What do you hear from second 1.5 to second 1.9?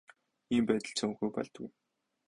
юм.